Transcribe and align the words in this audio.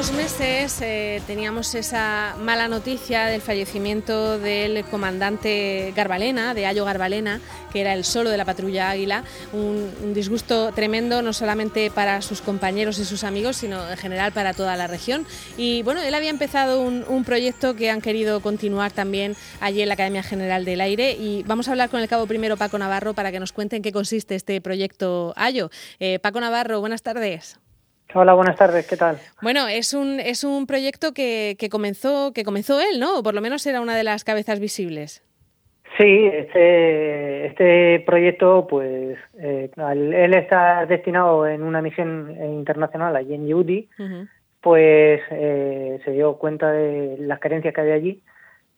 unos 0.00 0.12
meses 0.12 0.80
eh, 0.80 1.20
teníamos 1.26 1.74
esa 1.74 2.34
mala 2.40 2.68
noticia 2.68 3.26
del 3.26 3.42
fallecimiento 3.42 4.38
del 4.38 4.82
comandante 4.86 5.92
Garbalena, 5.94 6.54
de 6.54 6.64
Ayo 6.64 6.86
Garbalena, 6.86 7.38
que 7.70 7.82
era 7.82 7.92
el 7.92 8.06
solo 8.06 8.30
de 8.30 8.38
la 8.38 8.46
patrulla 8.46 8.88
Águila. 8.88 9.24
Un, 9.52 10.14
disgusto 10.14 10.72
tremendo, 10.72 11.20
no 11.20 11.34
solamente 11.34 11.90
para 11.90 12.22
sus 12.22 12.40
compañeros 12.40 12.98
y 12.98 13.04
sus 13.04 13.24
amigos, 13.24 13.58
sino 13.58 13.90
en 13.90 13.98
general 13.98 14.32
para 14.32 14.54
toda 14.54 14.74
la 14.74 14.86
región. 14.86 15.26
Y 15.58 15.82
bueno, 15.82 16.00
él 16.00 16.14
había 16.14 16.30
empezado 16.30 16.80
un, 16.80 17.24
proyecto 17.26 17.76
que 17.76 17.90
han 17.90 18.00
querido 18.00 18.40
continuar 18.40 18.92
también 18.92 19.36
allí 19.60 19.82
en 19.82 19.88
la 19.88 19.94
Academia 19.94 20.22
General 20.22 20.64
del 20.64 20.80
Aire. 20.80 21.12
Y 21.12 21.42
vamos 21.42 21.68
a 21.68 21.72
hablar 21.72 21.90
con 21.90 22.00
el 22.00 22.08
cabo 22.08 22.26
primero 22.26 22.56
Paco 22.56 22.78
Navarro 22.78 23.12
para 23.12 23.32
que 23.32 23.38
nos 23.38 23.52
cuente 23.52 23.76
en 23.76 23.82
qué 23.82 23.92
consiste 23.92 24.34
este 24.34 24.62
proyecto 24.62 25.34
Ayo. 25.36 25.68
Eh, 25.98 26.20
Paco 26.20 26.40
Navarro, 26.40 26.80
buenas 26.80 27.02
tardes. 27.02 27.58
Hola, 28.12 28.34
buenas 28.34 28.56
tardes, 28.56 28.88
¿qué 28.88 28.96
tal? 28.96 29.18
Bueno, 29.40 29.68
es 29.68 29.94
un, 29.94 30.18
es 30.18 30.42
un 30.42 30.66
proyecto 30.66 31.12
que, 31.12 31.54
que, 31.58 31.68
comenzó, 31.68 32.32
que 32.32 32.42
comenzó 32.42 32.80
él, 32.80 32.98
¿no? 32.98 33.18
O 33.18 33.22
por 33.22 33.34
lo 33.34 33.40
menos 33.40 33.64
era 33.66 33.80
una 33.80 33.96
de 33.96 34.02
las 34.02 34.24
cabezas 34.24 34.58
visibles. 34.58 35.24
Sí, 35.96 36.26
este, 36.26 37.46
este 37.46 38.00
proyecto, 38.04 38.66
pues, 38.68 39.16
eh, 39.38 39.70
él 39.76 40.34
está 40.34 40.86
destinado 40.86 41.46
en 41.46 41.62
una 41.62 41.82
misión 41.82 42.36
internacional 42.42 43.14
allí 43.14 43.34
en 43.34 43.44
Djibouti, 43.44 43.88
pues 44.60 45.20
eh, 45.30 46.00
se 46.04 46.10
dio 46.10 46.34
cuenta 46.36 46.72
de 46.72 47.16
las 47.18 47.38
carencias 47.38 47.74
que 47.74 47.80
había 47.80 47.94
allí 47.94 48.22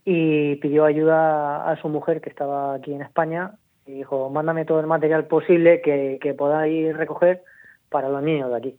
y 0.05 0.57
pidió 0.57 0.85
ayuda 0.85 1.71
a 1.71 1.81
su 1.81 1.89
mujer 1.89 2.21
que 2.21 2.29
estaba 2.29 2.75
aquí 2.75 2.93
en 2.93 3.03
España 3.03 3.53
y 3.87 3.93
dijo, 3.93 4.29
mándame 4.29 4.65
todo 4.65 4.81
el 4.81 4.87
material 4.87 5.27
posible 5.27 5.81
que, 5.81 6.19
que 6.21 6.35
podáis 6.35 6.97
recoger 6.97 7.43
para 7.89 8.09
los 8.09 8.23
niños 8.23 8.51
de 8.51 8.57
aquí 8.57 8.77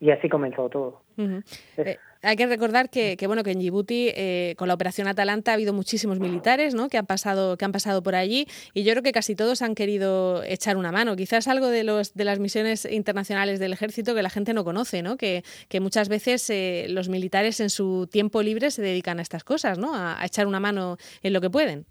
y 0.00 0.10
así 0.10 0.28
comenzó 0.28 0.68
todo. 0.68 1.02
Eh, 1.78 1.96
hay 2.22 2.36
que 2.36 2.46
recordar 2.46 2.90
que, 2.90 3.16
bueno 3.26 3.42
que 3.42 3.52
en 3.52 3.58
Djibouti 3.58 4.10
eh, 4.14 4.54
con 4.58 4.68
la 4.68 4.74
operación 4.74 5.08
Atalanta 5.08 5.52
ha 5.52 5.54
habido 5.54 5.72
muchísimos 5.72 6.20
militares 6.20 6.74
¿no? 6.74 6.88
que 6.90 6.98
han 6.98 7.06
pasado 7.06 7.56
que 7.56 7.64
han 7.64 7.72
pasado 7.72 8.02
por 8.02 8.14
allí 8.14 8.46
y 8.74 8.82
yo 8.82 8.92
creo 8.92 9.02
que 9.02 9.12
casi 9.12 9.34
todos 9.34 9.62
han 9.62 9.74
querido 9.74 10.42
echar 10.44 10.76
una 10.76 10.92
mano. 10.92 11.16
Quizás 11.16 11.48
algo 11.48 11.68
de 11.68 11.84
los 11.84 12.14
de 12.14 12.24
las 12.24 12.38
misiones 12.38 12.84
internacionales 12.84 13.58
del 13.58 13.72
ejército 13.72 14.14
que 14.14 14.22
la 14.22 14.30
gente 14.30 14.52
no 14.52 14.64
conoce, 14.64 15.02
¿no? 15.02 15.16
que, 15.16 15.42
que 15.68 15.80
muchas 15.80 16.08
veces 16.08 16.48
eh, 16.50 16.86
los 16.90 17.08
militares 17.08 17.60
en 17.60 17.70
su 17.70 18.06
tiempo 18.10 18.42
libre 18.42 18.70
se 18.70 18.82
dedican 18.82 19.18
a 19.18 19.22
estas 19.22 19.44
cosas, 19.44 19.78
¿no? 19.78 19.94
a 19.94 20.18
echar 20.24 20.46
una 20.46 20.60
mano 20.60 20.98
en 21.22 21.32
lo 21.32 21.40
que 21.40 21.48
pueden. 21.48 21.86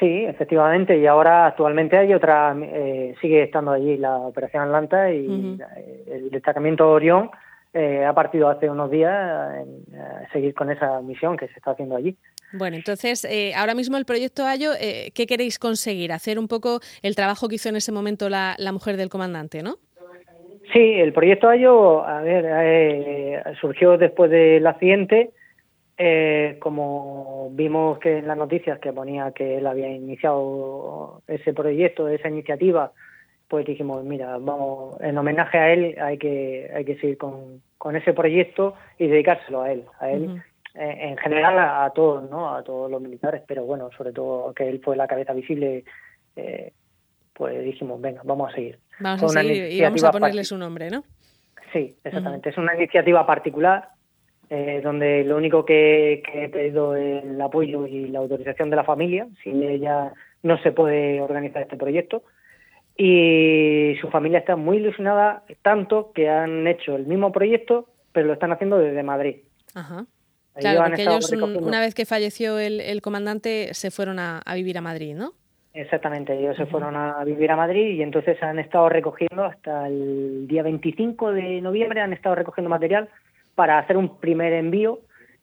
Sí, 0.00 0.24
efectivamente, 0.24 0.98
y 0.98 1.06
ahora 1.06 1.46
actualmente 1.46 1.96
hay 1.96 2.14
otra, 2.14 2.56
eh, 2.60 3.14
sigue 3.20 3.42
estando 3.42 3.72
allí 3.72 3.96
la 3.98 4.16
Operación 4.16 4.64
Atlanta 4.64 5.12
y 5.12 5.58
el 6.06 6.30
destacamiento 6.30 6.90
Orión 6.90 7.30
eh, 7.74 8.04
ha 8.04 8.14
partido 8.14 8.48
hace 8.48 8.70
unos 8.70 8.90
días 8.90 9.12
a 9.12 9.62
seguir 10.32 10.54
con 10.54 10.70
esa 10.70 11.00
misión 11.02 11.36
que 11.36 11.46
se 11.48 11.54
está 11.54 11.72
haciendo 11.72 11.96
allí. 11.96 12.16
Bueno, 12.54 12.76
entonces, 12.76 13.24
eh, 13.24 13.52
ahora 13.54 13.74
mismo 13.74 13.96
el 13.96 14.04
proyecto 14.04 14.44
Ayo, 14.44 14.70
¿qué 15.14 15.26
queréis 15.26 15.58
conseguir? 15.58 16.12
Hacer 16.12 16.38
un 16.38 16.48
poco 16.48 16.80
el 17.02 17.14
trabajo 17.14 17.48
que 17.48 17.56
hizo 17.56 17.68
en 17.68 17.76
ese 17.76 17.92
momento 17.92 18.28
la, 18.28 18.54
la 18.58 18.72
mujer 18.72 18.96
del 18.96 19.08
comandante, 19.08 19.62
¿no? 19.62 19.76
Sí, 20.72 20.94
el 20.94 21.12
proyecto 21.12 21.48
Ayo, 21.48 22.02
a 22.04 22.22
ver, 22.22 23.44
surgió 23.60 23.98
después 23.98 24.30
del 24.30 24.66
accidente 24.66 25.32
eh, 25.98 26.56
como 26.60 27.50
vimos 27.52 27.98
que 27.98 28.18
en 28.18 28.26
las 28.26 28.36
noticias 28.36 28.78
que 28.78 28.92
ponía 28.92 29.32
que 29.32 29.58
él 29.58 29.66
había 29.66 29.88
iniciado 29.88 31.22
ese 31.26 31.52
proyecto, 31.52 32.08
esa 32.08 32.28
iniciativa, 32.28 32.92
pues 33.48 33.66
dijimos, 33.66 34.02
mira, 34.04 34.38
vamos, 34.38 35.00
en 35.00 35.18
homenaje 35.18 35.58
a 35.58 35.72
él 35.72 35.96
hay 36.00 36.18
que, 36.18 36.70
hay 36.74 36.84
que 36.84 36.96
seguir 36.96 37.18
con, 37.18 37.62
con 37.76 37.96
ese 37.96 38.14
proyecto 38.14 38.74
y 38.98 39.08
dedicárselo 39.08 39.62
a 39.62 39.72
él, 39.72 39.84
a 40.00 40.10
él. 40.10 40.42
Eh, 40.74 41.10
en 41.10 41.18
general 41.18 41.58
a, 41.58 41.90
todos, 41.94 42.30
¿no? 42.30 42.54
A 42.54 42.62
todos 42.62 42.90
los 42.90 43.02
militares, 43.02 43.42
pero 43.46 43.64
bueno, 43.64 43.90
sobre 43.94 44.12
todo 44.12 44.54
que 44.54 44.66
él 44.66 44.80
fue 44.82 44.96
la 44.96 45.06
cabeza 45.06 45.34
visible, 45.34 45.84
eh, 46.34 46.72
pues 47.34 47.62
dijimos, 47.62 48.00
venga, 48.00 48.22
vamos 48.24 48.50
a 48.50 48.54
seguir. 48.54 48.78
Vamos 48.98 49.36
a 49.36 49.42
seguir 49.42 49.70
y 49.70 49.82
vamos 49.82 50.02
a 50.04 50.12
ponerle 50.12 50.44
su 50.44 50.56
nombre, 50.56 50.90
¿no? 50.90 51.04
Sí, 51.74 51.94
exactamente. 52.02 52.48
Es 52.48 52.56
una 52.56 52.74
iniciativa 52.74 53.26
particular 53.26 53.88
eh, 54.54 54.82
donde 54.84 55.24
lo 55.24 55.38
único 55.38 55.64
que, 55.64 56.22
he 56.30 56.48
pedido 56.50 56.94
es 56.94 57.24
el 57.24 57.40
apoyo 57.40 57.86
y 57.86 58.08
la 58.08 58.18
autorización 58.18 58.68
de 58.68 58.76
la 58.76 58.84
familia, 58.84 59.26
si 59.42 59.48
ella 59.48 60.12
no 60.42 60.58
se 60.58 60.72
puede 60.72 61.22
organizar 61.22 61.62
este 61.62 61.78
proyecto. 61.78 62.22
Y 62.94 63.94
su 64.02 64.10
familia 64.10 64.40
está 64.40 64.56
muy 64.56 64.76
ilusionada, 64.76 65.42
tanto 65.62 66.12
que 66.12 66.28
han 66.28 66.66
hecho 66.66 66.96
el 66.96 67.06
mismo 67.06 67.32
proyecto, 67.32 67.88
pero 68.12 68.26
lo 68.26 68.34
están 68.34 68.52
haciendo 68.52 68.76
desde 68.76 69.02
Madrid. 69.02 69.36
Ajá. 69.74 70.04
Claro, 70.54 70.82
porque 70.84 71.00
ellos, 71.00 71.32
una 71.32 71.80
vez 71.80 71.94
que 71.94 72.04
falleció 72.04 72.58
el, 72.58 73.00
comandante, 73.00 73.72
se 73.72 73.90
fueron 73.90 74.18
a, 74.18 74.42
vivir 74.54 74.76
a 74.76 74.82
Madrid, 74.82 75.14
¿no? 75.14 75.32
Exactamente, 75.72 76.38
ellos 76.38 76.58
se 76.58 76.66
fueron 76.66 76.94
a 76.94 77.24
vivir 77.24 77.50
a 77.50 77.56
Madrid 77.56 77.94
y 77.94 78.02
entonces 78.02 78.36
han 78.42 78.58
estado 78.58 78.90
recogiendo 78.90 79.44
hasta 79.44 79.88
el 79.88 80.46
día 80.46 80.62
25 80.62 81.32
de 81.32 81.62
noviembre, 81.62 82.02
han 82.02 82.12
estado 82.12 82.34
recogiendo 82.34 82.68
material 82.68 83.08
para 83.54 83.78
hacer 83.78 83.96
un 83.96 84.18
primer 84.18 84.52
envío 84.52 85.00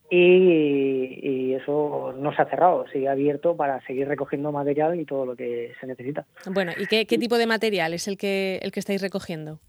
y, 0.09 1.53
eso 1.53 2.13
no 2.17 2.33
se 2.33 2.41
ha 2.41 2.45
cerrado, 2.45 2.85
sigue 2.91 3.07
abierto 3.07 3.55
para 3.55 3.81
seguir 3.81 4.07
recogiendo 4.07 4.51
material 4.51 4.99
y 4.99 5.05
todo 5.05 5.25
lo 5.25 5.35
que 5.35 5.73
se 5.79 5.87
necesita. 5.87 6.25
Bueno, 6.51 6.71
¿y 6.77 6.85
qué, 6.87 7.05
tipo 7.05 7.37
de 7.37 7.45
material 7.45 7.93
es 7.93 8.07
el 8.07 8.17
que, 8.17 8.59
el 8.61 8.71
que 8.71 8.79
estáis 8.79 9.01
recogiendo? 9.01 9.59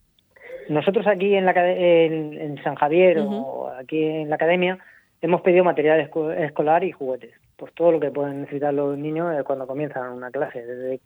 Nosotros 0.69 1.07
aquí 1.07 1.35
en, 1.35 1.47
la, 1.47 1.53
en, 1.53 2.63
San 2.63 2.77
Javier 2.77 3.19
o 3.19 3.73
aquí 3.77 4.03
en 4.03 4.31
la 4.31 4.37
academia 4.37 4.79
hemos 5.21 5.43
pedido 5.43 5.65
material 5.65 6.09
escolar 6.39 6.85
y 6.85 6.93
juguetes, 6.93 7.33
pues 7.57 7.75
todo 7.75 7.93
lo 7.93 8.01
que 8.01 8.11
pueden 8.11 8.43
necesitar 8.43 8.73
los 8.73 8.97
niños 8.97 9.43
cuando 9.45 9.67
comienzan 9.67 10.13
una 10.13 10.31
clase, 10.31 10.65
desde 10.65 11.01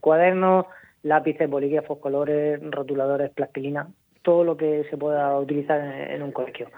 cuadernos, 0.00 0.66
lápices, 1.02 1.48
bolígrafos, 1.48 1.98
colores, 1.98 2.60
rotuladores, 2.70 3.30
plastilina, 3.30 3.88
todo 4.22 4.44
lo 4.44 4.56
que 4.56 4.84
se 4.90 4.96
pueda 4.96 5.38
utilizar 5.38 5.80
en, 5.80 6.22
un 6.22 6.32
colegio. 6.32 6.68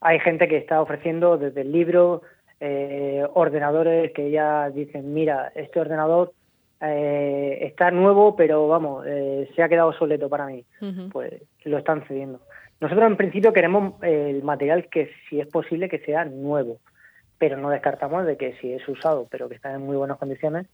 Hay 0.00 0.20
gente 0.20 0.48
que 0.48 0.56
está 0.56 0.80
ofreciendo 0.80 1.38
desde 1.38 1.62
el 1.62 1.72
libro, 1.72 2.22
eh, 2.60 3.26
ordenadores 3.34 4.12
que 4.12 4.30
ya 4.30 4.70
dicen, 4.70 5.12
mira, 5.12 5.52
este 5.54 5.80
ordenador 5.80 6.32
eh, 6.80 7.58
está 7.62 7.90
nuevo, 7.90 8.36
pero 8.36 8.68
vamos, 8.68 9.04
eh, 9.06 9.48
se 9.54 9.62
ha 9.62 9.68
quedado 9.68 9.92
soleto 9.92 10.28
para 10.28 10.46
mí. 10.46 10.64
Pues 11.10 11.32
lo 11.64 11.78
están 11.78 12.04
cediendo. 12.06 12.40
Nosotros 12.80 13.06
en 13.06 13.16
principio 13.16 13.52
queremos 13.52 13.94
el 14.02 14.42
material 14.42 14.88
que 14.88 15.10
si 15.28 15.40
es 15.40 15.46
posible 15.46 15.88
que 15.88 16.00
sea 16.00 16.24
nuevo, 16.24 16.78
pero 17.38 17.56
no 17.56 17.70
descartamos 17.70 18.26
de 18.26 18.36
que 18.36 18.54
si 18.60 18.72
es 18.72 18.86
usado, 18.88 19.26
pero 19.30 19.48
que 19.48 19.54
está 19.54 19.72
en 19.72 19.82
muy 19.82 19.96
buenas 19.96 20.18
condiciones, 20.18 20.66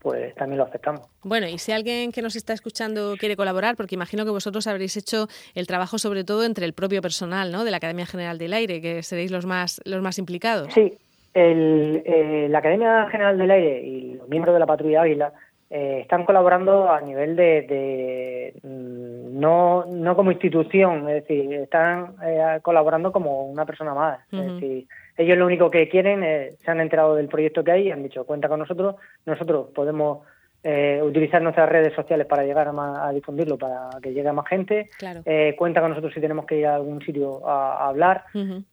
pues 0.00 0.34
también 0.34 0.58
lo 0.58 0.64
aceptamos. 0.64 1.02
Bueno, 1.22 1.46
y 1.46 1.58
si 1.58 1.72
alguien 1.72 2.10
que 2.10 2.22
nos 2.22 2.34
está 2.34 2.52
escuchando 2.52 3.14
quiere 3.18 3.36
colaborar, 3.36 3.76
porque 3.76 3.94
imagino 3.94 4.24
que 4.24 4.30
vosotros 4.30 4.66
habréis 4.66 4.96
hecho 4.96 5.28
el 5.54 5.66
trabajo 5.66 5.98
sobre 5.98 6.24
todo 6.24 6.44
entre 6.44 6.64
el 6.64 6.72
propio 6.72 7.02
personal 7.02 7.52
¿no? 7.52 7.64
de 7.64 7.70
la 7.70 7.76
Academia 7.76 8.06
General 8.06 8.38
del 8.38 8.54
Aire, 8.54 8.80
que 8.80 9.02
seréis 9.02 9.30
los 9.30 9.46
más, 9.46 9.80
los 9.84 10.02
más 10.02 10.18
implicados. 10.18 10.72
Sí, 10.72 10.98
el, 11.34 12.02
eh, 12.04 12.48
la 12.50 12.58
Academia 12.58 13.08
General 13.10 13.36
del 13.36 13.50
Aire 13.50 13.82
y 13.82 14.14
los 14.14 14.28
miembros 14.28 14.54
de 14.54 14.60
la 14.60 14.66
Patrulla 14.66 15.02
Águila 15.02 15.32
eh, 15.68 16.00
están 16.00 16.24
colaborando 16.24 16.90
a 16.90 17.00
nivel 17.00 17.36
de, 17.36 18.54
mm, 18.62 19.38
no, 19.38 19.84
no 19.86 20.16
como 20.16 20.32
institución, 20.32 21.08
es 21.08 21.22
decir, 21.22 21.52
están 21.54 22.16
eh, 22.24 22.58
colaborando 22.62 23.12
como 23.12 23.44
una 23.44 23.64
persona 23.64 23.94
más. 23.94 24.18
Es 24.32 24.54
decir, 24.54 24.88
ellos 25.20 25.38
lo 25.38 25.46
único 25.46 25.70
que 25.70 25.88
quieren, 25.88 26.20
se 26.58 26.70
han 26.70 26.80
enterado 26.80 27.14
del 27.14 27.28
proyecto 27.28 27.62
que 27.62 27.72
hay 27.72 27.88
y 27.88 27.90
han 27.90 28.02
dicho, 28.02 28.24
cuenta 28.24 28.48
con 28.48 28.58
nosotros, 28.58 28.96
nosotros 29.26 29.68
podemos 29.74 30.20
eh, 30.62 31.00
utilizar 31.02 31.40
nuestras 31.40 31.70
redes 31.70 31.94
sociales 31.94 32.26
para 32.26 32.44
llegar 32.44 32.70
a, 32.70 33.12
difundirlo, 33.12 33.56
para 33.56 33.88
que 34.02 34.12
llegue 34.12 34.28
a 34.28 34.34
más 34.34 34.46
gente. 34.46 34.90
Eh, 35.24 35.54
cuenta 35.56 35.80
con 35.80 35.90
nosotros 35.90 36.12
si 36.12 36.20
tenemos 36.20 36.44
que 36.44 36.58
ir 36.58 36.66
a 36.66 36.74
algún 36.74 37.00
sitio 37.00 37.46
a, 37.48 37.88
hablar, 37.88 38.24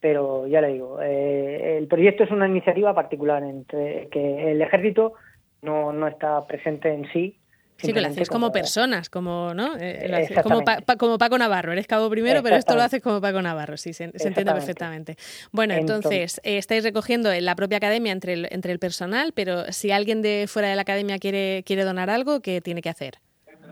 pero 0.02 0.47
ya 0.47 0.59
le 0.59 0.73
digo, 0.73 0.99
eh, 1.02 1.78
el 1.78 1.88
proyecto 1.88 2.26
es 2.26 2.32
una 2.32 2.46
iniciativa 2.46 2.93
particular 2.93 3.41
entre 3.41 4.09
que 4.09 4.52
el 4.52 4.61
ejército 4.61 5.14
no, 5.61 5.93
no 5.93 6.08
está 6.08 6.46
presente 6.46 6.93
en 6.93 7.08
sí 7.14 7.38
Sí, 7.78 7.94
que 7.94 8.02
lo 8.02 8.08
haces 8.08 8.29
como, 8.29 8.52
personas, 8.52 9.09
como, 9.09 9.53
¿no? 9.53 9.76
Eh, 9.79 10.29
como, 10.41 10.64
como, 10.97 11.18
Paco 11.18 11.38
Navarro. 11.38 11.72
Eres 11.72 11.88
cabo 11.88 12.09
primero, 12.09 12.41
pero 12.41 12.56
esto 12.56 12.76
lo 12.76 12.82
haces 12.82 13.02
como 13.02 13.22
Paco 13.22 13.41
Navarro, 13.41 13.78
sí, 13.78 13.94
se, 13.94 14.06
entiende 14.06 14.52
perfectamente. 14.52 15.16
Bueno, 15.52 15.74
entonces, 15.76 16.41
eh, 16.44 16.58
estáis 16.58 16.84
recogiendo 16.84 17.32
en 17.32 17.46
la 17.46 17.56
propia 17.56 17.78
academia 17.78 18.12
entre 18.12 18.34
el, 18.34 18.47
entre 18.52 18.72
el 18.72 18.79
personal, 18.79 19.32
pero 19.34 19.72
si 19.72 19.91
alguien 19.91 20.22
de 20.22 20.46
fuera 20.47 20.70
de 20.70 20.76
la 20.76 20.82
academia 20.82 21.20
quiere, 21.20 21.64
quiere 21.66 21.84
donar 21.84 22.09
algo, 22.09 22.41
¿qué 22.41 22.62
tiene 22.62 22.82
que 22.82 22.90
hacer? 22.90 23.16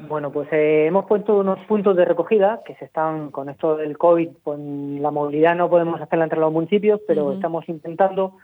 Bueno, 0.08 0.32
pues 0.32 0.48
eh, 0.52 0.86
hemos 0.86 1.06
puesto 1.06 1.38
unos 1.38 1.60
puntos 1.66 1.96
de 1.96 2.06
recogida 2.06 2.62
que 2.66 2.76
se 2.76 2.86
están, 2.86 3.32
con 3.32 3.50
esto 3.50 3.78
del 3.78 3.98
COVID, 3.98 4.30
con 4.44 5.02
la 5.02 5.10
movilidad 5.10 5.56
no 5.56 5.70
podemos 5.70 6.00
hacerla 6.02 6.26
entre 6.26 6.40
los 6.40 6.52
municipios, 6.52 7.02
pero 7.08 7.34
estamos 7.34 7.68
intentando 7.70 8.36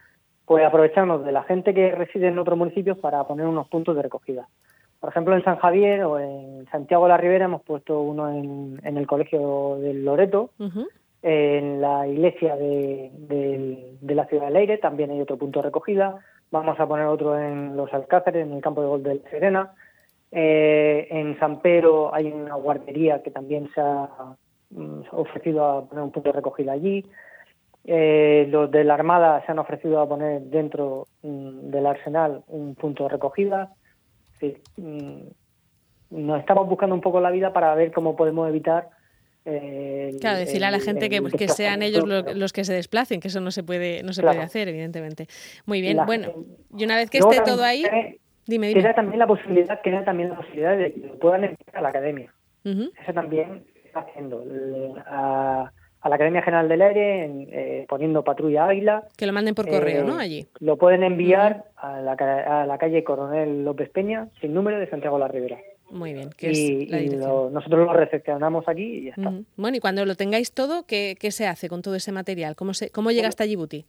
pues 0.44 0.64
aprovecharnos 0.64 1.24
de 1.24 1.32
la 1.32 1.44
gente 1.44 1.72
que 1.72 1.92
reside 1.92 2.28
en 2.28 2.38
otros 2.38 2.58
municipios 2.58 2.98
para 2.98 3.22
poner 3.24 3.46
unos 3.46 3.68
puntos 3.68 3.94
de 3.94 4.02
recogida. 4.02 4.48
Por 5.02 5.10
ejemplo, 5.10 5.34
en 5.34 5.42
San 5.42 5.56
Javier 5.56 6.04
o 6.04 6.20
en 6.20 6.64
Santiago 6.70 7.02
de 7.02 7.08
la 7.08 7.16
Ribera 7.16 7.46
hemos 7.46 7.62
puesto 7.62 8.00
uno 8.00 8.30
en, 8.30 8.96
el 8.96 9.04
colegio 9.04 9.78
del 9.80 10.04
Loreto, 10.04 10.50
En 11.22 11.80
la 11.80 12.06
iglesia 12.06 12.54
de, 12.54 13.10
la 14.00 14.26
ciudad 14.26 14.46
del 14.46 14.54
aire 14.54 14.78
también 14.78 15.10
hay 15.10 15.20
otro 15.20 15.36
punto 15.36 15.58
de 15.58 15.64
recogida. 15.64 16.20
Vamos 16.52 16.78
a 16.78 16.86
poner 16.86 17.06
otro 17.06 17.36
en 17.36 17.76
los 17.76 17.92
Alcázares, 17.92 18.46
en 18.46 18.52
el 18.52 18.62
campo 18.62 18.80
de 18.80 18.86
gol 18.86 19.02
de 19.02 19.20
Serena. 19.28 19.72
Eh, 20.30 21.08
en 21.10 21.36
San 21.40 21.60
Pedro 21.62 22.14
hay 22.14 22.28
una 22.28 22.54
guardería 22.54 23.24
que 23.24 23.32
también 23.32 23.68
se 23.74 23.80
ha 23.80 24.08
mm, 24.70 25.00
ofrecido 25.10 25.66
a 25.66 25.84
poner 25.84 26.04
un 26.04 26.12
punto 26.12 26.28
de 26.28 26.36
recogida 26.36 26.70
allí. 26.70 27.04
Eh, 27.84 28.46
los 28.48 28.70
de 28.70 28.84
la 28.84 28.94
Armada 28.94 29.44
se 29.44 29.50
han 29.50 29.58
ofrecido 29.58 30.00
a 30.00 30.08
poner 30.08 30.42
dentro 30.42 31.08
mm, 31.24 31.70
del 31.70 31.86
arsenal 31.86 32.44
un 32.46 32.76
punto 32.76 33.02
de 33.02 33.08
recogida. 33.08 33.72
Mm, 34.76 35.22
nos 36.10 36.40
estamos 36.40 36.68
buscando 36.68 36.94
un 36.94 37.00
poco 37.00 37.20
la 37.20 37.30
vida 37.30 37.52
para 37.52 37.74
ver 37.74 37.92
cómo 37.92 38.16
podemos 38.16 38.48
evitar 38.48 38.90
claro, 40.20 40.38
decirle 40.38 40.66
a 40.66 40.70
la 40.70 40.80
gente 40.80 41.10
que, 41.10 41.20
que 41.22 41.48
sean 41.48 41.82
ellos 41.82 42.04
los, 42.06 42.52
que 42.52 42.64
se 42.64 42.72
desplacen, 42.72 43.20
que 43.20 43.28
eso 43.28 43.40
no 43.40 43.50
se 43.50 43.62
puede, 43.62 44.02
no 44.02 44.12
se 44.12 44.22
puede 44.22 44.40
hacer, 44.40 44.68
evidentemente. 44.68 45.26
Muy 45.66 45.80
bien, 45.80 45.98
bueno, 46.06 46.32
y 46.76 46.84
una 46.84 46.96
vez 46.96 47.10
que 47.10 47.18
esté 47.18 47.40
todo 47.40 47.64
ahí, 47.64 47.84
dime, 48.46 48.68
dime. 48.68 48.80
Queda 48.80 48.94
también 48.94 49.18
la 49.18 49.26
posibilidad, 49.26 49.80
queda 49.82 50.04
también 50.04 50.30
la 50.30 50.36
posibilidad 50.36 50.76
de 50.76 50.92
que 50.92 51.00
lo 51.00 51.18
puedan 51.18 51.44
enviar 51.44 51.76
a 51.76 51.80
la 51.80 51.88
academia. 51.88 52.32
Eso 52.64 53.12
también 53.12 53.64
está 53.84 54.00
haciendo. 54.00 54.44
A, 55.06 55.72
la 56.12 56.16
Academia 56.16 56.42
General 56.42 56.68
del 56.68 56.82
Aire, 56.82 57.24
eh, 57.24 57.86
poniendo 57.88 58.22
patrulla 58.22 58.66
Águila. 58.66 59.04
Que 59.16 59.24
lo 59.24 59.32
manden 59.32 59.54
por 59.54 59.66
correo, 59.66 60.04
¿no? 60.04 60.20
Eh, 60.20 60.24
Allí. 60.24 60.46
Lo 60.60 60.76
pueden 60.76 61.04
enviar 61.04 61.64
a, 61.74 62.02
la, 62.02 62.12
a 62.12 62.66
la 62.66 62.76
calle 62.76 63.02
Coronel 63.02 63.64
López 63.64 63.88
Peña, 63.88 64.28
sin 64.38 64.52
número 64.52 64.78
de 64.78 64.90
Santiago 64.90 65.18
La 65.18 65.28
Ribera. 65.28 65.56
Muy 65.90 66.12
bien. 66.12 66.28
Que 66.36 66.52
y, 66.52 67.16
nosotros 67.16 67.86
lo 67.86 67.94
recepcionamos 67.94 68.68
aquí 68.68 68.82
y 68.82 69.04
ya 69.04 69.10
está. 69.12 69.32
Bueno, 69.56 69.78
y 69.78 69.80
cuando 69.80 70.04
lo 70.04 70.14
tengáis 70.14 70.52
todo, 70.52 70.84
¿qué, 70.86 71.16
se 71.30 71.46
hace 71.46 71.70
con 71.70 71.80
todo 71.80 71.94
ese 71.94 72.12
material? 72.12 72.56
¿Cómo, 72.56 72.74
se, 72.74 72.90
cómo 72.90 73.10
llega 73.10 73.28
hasta 73.28 73.44
Djibouti? 73.44 73.86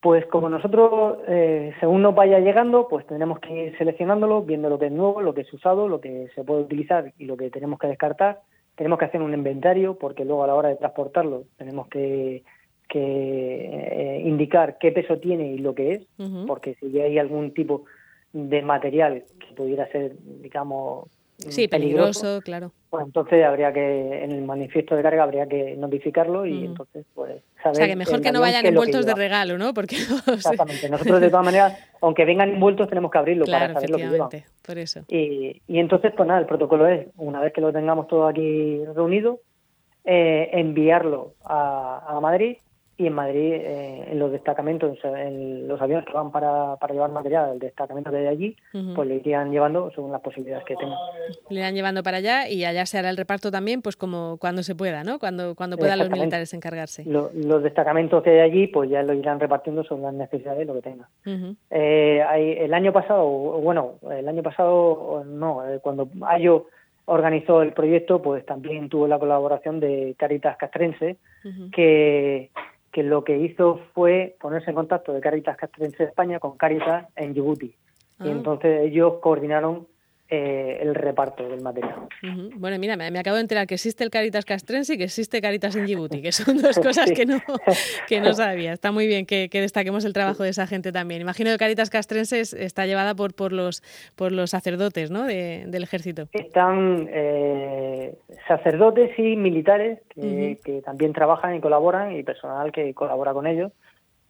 Pues 0.00 0.24
como 0.24 0.48
nosotros, 0.48 1.18
eh, 1.28 1.74
según 1.80 2.00
nos 2.00 2.14
vaya 2.14 2.38
llegando, 2.38 2.88
pues 2.88 3.06
tenemos 3.06 3.40
que 3.40 3.66
ir 3.66 3.76
seleccionándolo, 3.76 4.40
viendo 4.40 4.70
lo 4.70 4.78
que 4.78 4.86
es 4.86 4.92
nuevo, 4.92 5.20
lo 5.20 5.34
que 5.34 5.42
es 5.42 5.52
usado, 5.52 5.86
lo 5.86 6.00
que 6.00 6.28
se 6.34 6.44
puede 6.44 6.62
utilizar 6.62 7.12
y 7.18 7.26
lo 7.26 7.36
que 7.36 7.50
tenemos 7.50 7.78
que 7.78 7.88
descartar. 7.88 8.40
Tenemos 8.78 8.98
que 9.00 9.06
hacer 9.06 9.20
un 9.20 9.34
inventario 9.34 9.98
porque 9.98 10.24
luego 10.24 10.44
a 10.44 10.46
la 10.46 10.54
hora 10.54 10.68
de 10.68 10.76
transportarlo 10.76 11.42
tenemos 11.56 11.88
que, 11.88 12.44
eh, 12.94 14.22
indicar 14.24 14.78
qué 14.78 14.92
peso 14.92 15.18
tiene 15.18 15.52
y 15.52 15.58
lo 15.58 15.74
que 15.74 15.94
es, 15.94 16.06
porque 16.46 16.76
si 16.76 17.00
hay 17.00 17.18
algún 17.18 17.52
tipo 17.52 17.84
de 18.32 18.62
material 18.62 19.24
que 19.40 19.54
pudiera 19.54 19.90
ser, 19.90 20.14
digamos, 20.40 21.08
Sí, 21.38 21.68
peligroso, 21.68 22.40
claro. 22.42 22.72
Pues 22.90 23.04
entonces 23.04 23.44
habría 23.44 23.72
que, 23.72 24.24
en 24.24 24.32
el 24.32 24.42
manifiesto 24.42 24.96
de 24.96 25.02
carga 25.02 25.22
habría 25.22 25.46
que 25.46 25.76
notificarlo 25.76 26.46
y 26.46 26.64
entonces 26.64 27.04
pues 27.14 27.42
saber... 27.62 27.72
O 27.72 27.74
sea, 27.74 27.86
que 27.86 27.96
mejor 27.96 28.22
que 28.22 28.32
no 28.32 28.40
vayan 28.40 28.64
envueltos 28.64 29.04
de 29.04 29.14
regalo, 29.14 29.58
¿no? 29.58 29.74
Porque 29.74 29.96
Exactamente. 30.32 30.88
Nosotros 30.88 31.20
de 31.20 31.28
todas 31.28 31.44
maneras, 31.44 31.78
aunque 32.00 32.24
vengan 32.24 32.50
envueltos, 32.50 32.88
tenemos 32.88 33.10
que 33.10 33.18
abrirlo 33.18 33.44
para 33.44 33.74
saber 33.74 33.90
lo 33.90 33.98
que 33.98 34.08
llevan. 34.08 34.28
por 34.66 34.78
eso. 34.78 35.00
Y, 35.08 35.60
y 35.66 35.78
entonces, 35.78 36.12
pues 36.16 36.26
nada, 36.26 36.40
el 36.40 36.46
protocolo 36.46 36.86
es, 36.86 37.08
una 37.16 37.40
vez 37.40 37.52
que 37.52 37.60
lo 37.60 37.72
tengamos 37.72 38.08
todo 38.08 38.26
aquí 38.26 38.82
reunido, 38.94 39.40
eh, 40.04 40.48
enviarlo 40.52 41.34
a, 41.44 42.16
a 42.16 42.20
Madrid 42.20 42.56
y 42.98 43.06
en 43.06 43.12
Madrid, 43.12 43.52
eh, 43.54 44.08
en 44.10 44.18
los 44.18 44.32
destacamentos, 44.32 44.98
en 45.04 45.68
los 45.68 45.80
aviones 45.80 46.04
que 46.04 46.12
van 46.12 46.32
para, 46.32 46.74
para 46.76 46.92
llevar 46.92 47.12
material, 47.12 47.52
el 47.52 47.60
destacamento 47.60 48.10
que 48.10 48.16
hay 48.16 48.26
allí, 48.26 48.56
pues 48.94 49.08
le 49.08 49.14
irían 49.14 49.52
llevando 49.52 49.92
según 49.94 50.10
las 50.10 50.20
posibilidades 50.20 50.64
que 50.64 50.74
tengan. 50.74 50.98
Le 51.48 51.60
irán 51.60 51.76
llevando 51.76 52.02
para 52.02 52.16
allá 52.16 52.48
y 52.48 52.64
allá 52.64 52.84
se 52.86 52.98
hará 52.98 53.10
el 53.10 53.16
reparto 53.16 53.52
también, 53.52 53.82
pues 53.82 53.94
como 53.94 54.36
cuando 54.40 54.64
se 54.64 54.74
pueda, 54.74 55.04
¿no? 55.04 55.20
Cuando, 55.20 55.54
cuando 55.54 55.78
puedan 55.78 56.00
los 56.00 56.10
militares 56.10 56.52
encargarse. 56.54 57.04
los 57.04 57.62
destacamentos 57.62 58.20
que 58.24 58.30
hay 58.30 58.40
allí, 58.40 58.66
pues 58.66 58.90
ya 58.90 59.04
lo 59.04 59.14
irán 59.14 59.38
repartiendo 59.38 59.84
según 59.84 60.02
las 60.02 60.14
necesidades, 60.14 60.66
lo 60.66 60.74
que 60.74 60.82
tengan. 60.82 61.56
Eh, 61.70 62.20
hay, 62.28 62.50
el 62.58 62.74
año 62.74 62.92
pasado, 62.92 63.28
bueno, 63.28 63.94
el 64.10 64.26
año 64.26 64.42
pasado, 64.42 65.22
no, 65.24 65.64
eh, 65.68 65.78
cuando 65.80 66.08
Ayo 66.26 66.66
organizó 67.04 67.62
el 67.62 67.72
proyecto, 67.72 68.20
pues 68.20 68.44
también 68.44 68.88
tuvo 68.88 69.06
la 69.06 69.20
colaboración 69.20 69.78
de 69.78 70.16
Caritas 70.18 70.56
Castrense, 70.56 71.16
que 71.72 72.50
que 72.98 73.04
lo 73.04 73.22
que 73.22 73.38
hizo 73.38 73.78
fue 73.94 74.34
ponerse 74.40 74.70
en 74.70 74.74
contacto 74.74 75.12
de 75.12 75.20
Caritas 75.20 75.56
Castrense 75.56 76.02
España 76.02 76.40
con 76.40 76.56
Caritas 76.56 77.06
en 77.14 77.32
Djibouti. 77.32 77.66
Y 77.66 77.76
ah. 78.18 78.26
entonces 78.32 78.80
ellos 78.82 79.20
coordinaron 79.20 79.86
eh, 80.30 80.78
el 80.82 80.94
reparto 80.94 81.48
del 81.48 81.62
material. 81.62 82.06
Bueno, 82.56 82.78
mira, 82.78 82.96
me, 82.96 83.18
acabo 83.18 83.36
de 83.36 83.40
enterar 83.40 83.66
que 83.66 83.76
existe 83.76 84.04
el 84.04 84.10
Caritas 84.10 84.44
Castrense 84.44 84.92
y 84.92 84.98
que 84.98 85.04
existe 85.04 85.40
Caritas 85.40 85.74
en 85.74 85.86
Djibouti, 85.86 86.20
que 86.20 86.32
son 86.32 86.60
dos 86.60 86.78
cosas 86.82 87.10
que 87.12 87.24
no, 87.24 87.40
que 88.06 88.20
no 88.20 88.32
sabía. 88.34 88.74
Está 88.74 88.92
muy 88.92 89.06
bien 89.06 89.24
que, 89.24 89.48
destaquemos 89.50 90.04
el 90.04 90.12
trabajo 90.12 90.42
de 90.42 90.50
esa 90.50 90.66
gente 90.66 90.92
también. 90.92 91.22
Imagino 91.22 91.50
que 91.50 91.56
Caritas 91.56 91.88
Castrense 91.88 92.40
está 92.40 92.84
llevada 92.84 93.14
por, 93.14 93.32
por, 93.34 93.54
los, 93.54 93.82
por 94.16 94.32
los 94.32 94.50
sacerdotes 94.50 95.10
¿no? 95.10 95.24
del 95.24 95.82
ejército. 95.82 96.28
Están 96.32 97.08
eh, 97.10 98.14
sacerdotes 98.46 99.18
y 99.18 99.34
militares 99.34 100.00
que, 100.10 100.58
que 100.62 100.82
también 100.82 101.14
trabajan 101.14 101.54
y 101.54 101.60
colaboran 101.60 102.14
y 102.14 102.22
personal 102.22 102.70
que 102.70 102.92
colabora 102.92 103.32
con 103.32 103.46
ellos. 103.46 103.72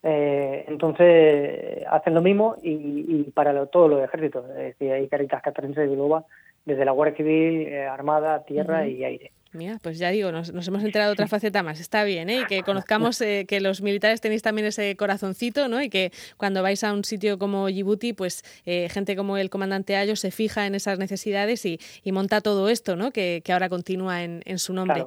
Eh, 0.02 0.64
entonces 0.68 1.84
hacen 1.90 2.14
lo 2.14 2.22
mismo 2.22 2.56
y, 2.62 3.24
para 3.34 3.66
todos 3.66 3.90
los 3.90 4.02
ejércitos, 4.02 4.48
es 4.50 4.78
decir, 4.78 4.92
hay 4.92 5.08
caritas 5.08 5.42
castrenses 5.42 5.90
de 5.90 5.96
Loba 5.96 6.24
desde 6.64 6.84
la 6.84 6.92
Guardia 6.92 7.16
Civil, 7.16 7.66
eh, 7.68 7.86
Armada, 7.86 8.44
Tierra 8.44 8.86
y 8.86 9.02
Aire. 9.04 9.32
Mira, 9.52 9.78
pues 9.82 9.98
ya 9.98 10.10
digo, 10.10 10.30
nos, 10.30 10.50
hemos 10.50 10.84
enterado 10.84 11.10
de 11.10 11.12
otra 11.14 11.26
faceta 11.26 11.62
más. 11.62 11.80
Está 11.80 12.04
bien, 12.04 12.28
¿eh? 12.30 12.40
Y 12.42 12.46
que 12.46 12.62
conozcamos 12.62 13.20
eh, 13.20 13.46
que 13.48 13.60
los 13.60 13.80
militares 13.80 14.20
tenéis 14.20 14.42
también 14.42 14.66
ese 14.66 14.94
corazoncito, 14.96 15.68
¿no? 15.68 15.82
Y 15.82 15.88
que 15.88 16.12
cuando 16.36 16.62
vais 16.62 16.84
a 16.84 16.92
un 16.92 17.04
sitio 17.04 17.38
como 17.38 17.68
Djibouti, 17.68 18.12
pues 18.12 18.44
gente 18.64 19.16
como 19.16 19.36
el 19.38 19.50
comandante 19.50 19.96
Ayo 19.96 20.16
se 20.16 20.30
fija 20.30 20.66
en 20.66 20.74
esas 20.74 20.98
necesidades 20.98 21.64
y, 21.64 21.78
monta 22.12 22.40
todo 22.40 22.68
esto, 22.68 22.96
¿no? 22.96 23.10
Que, 23.12 23.42
ahora 23.48 23.68
continúa 23.68 24.22
en, 24.24 24.58
su 24.58 24.72
nombre. 24.72 25.04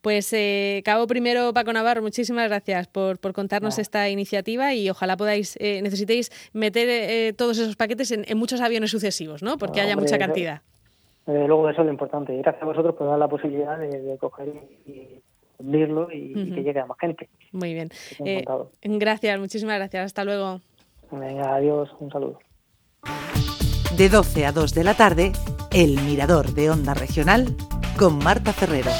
Pues, 0.00 0.32
eh, 0.32 0.82
Cabo 0.84 1.06
Primero, 1.06 1.52
Paco 1.52 1.72
Navarro, 1.72 2.02
muchísimas 2.02 2.48
gracias 2.48 2.86
por, 2.86 3.18
contarnos 3.32 3.78
esta 3.78 4.08
iniciativa 4.08 4.74
y 4.74 4.88
ojalá 4.90 5.16
podáis, 5.16 5.56
eh, 5.60 5.82
necesitéis 5.82 6.30
meter 6.52 6.88
eh, 6.88 7.32
todos 7.36 7.58
esos 7.58 7.76
paquetes 7.76 8.10
en, 8.12 8.24
muchos 8.38 8.60
aviones 8.60 8.90
sucesivos, 8.90 9.42
¿no? 9.42 9.58
Porque 9.58 9.80
haya 9.80 9.96
mucha 9.96 10.18
cantidad. 10.18 10.62
Luego 11.28 11.68
eso 11.68 11.82
es 11.82 11.86
lo 11.86 11.92
importante. 11.92 12.36
Gracias 12.38 12.62
a 12.62 12.66
vosotros 12.66 12.94
por 12.94 13.06
dar 13.06 13.18
la 13.18 13.28
posibilidad 13.28 13.78
de, 13.78 14.16
coger 14.18 14.48
y, 14.86 15.20
hundirlo 15.58 16.08
y, 16.10 16.32
que 16.52 16.62
llegue 16.62 16.80
a 16.80 16.86
más 16.86 16.98
gente. 16.98 17.28
Muy 17.52 17.74
bien. 17.74 17.90
Eh, 18.24 18.44
gracias, 18.82 19.38
muchísimas 19.38 19.76
gracias. 19.76 20.06
Hasta 20.06 20.24
luego. 20.24 20.60
Venga, 21.10 21.54
adiós, 21.54 21.90
un 22.00 22.10
saludo. 22.10 22.38
De 23.96 24.08
12 24.08 24.46
a 24.46 24.52
2 24.52 24.74
de 24.74 24.84
la 24.84 24.94
tarde, 24.94 25.32
El 25.72 26.00
Mirador 26.02 26.52
de 26.52 26.70
Onda 26.70 26.94
Regional 26.94 27.56
con 27.98 28.18
Marta 28.18 28.52
Ferrero. 28.52 28.90